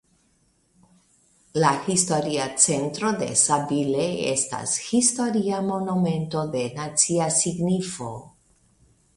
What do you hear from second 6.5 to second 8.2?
de nacia signifo.